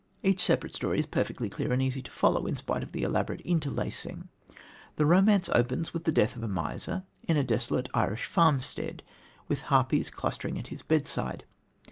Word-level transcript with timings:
Each 0.23 0.41
separate 0.43 0.73
story 0.73 0.97
is 0.97 1.05
perfectly 1.05 1.47
clear 1.47 1.71
and 1.71 1.79
easy 1.79 2.01
to 2.01 2.09
follow, 2.09 2.47
in 2.47 2.55
spite 2.55 2.81
of 2.81 2.91
the 2.91 3.03
elaborate 3.03 3.41
interlacing. 3.41 4.29
The 4.95 5.05
romance 5.05 5.47
opens 5.49 5.93
with 5.93 6.05
the 6.05 6.11
death 6.11 6.35
of 6.35 6.41
a 6.41 6.47
miser 6.47 7.03
in 7.27 7.37
a 7.37 7.43
desolate 7.43 7.87
Irish 7.93 8.25
farmstead, 8.25 9.03
with 9.47 9.61
harpies 9.69 10.09
clustering 10.09 10.57
at 10.57 10.69
his 10.69 10.81
bedside. 10.81 11.43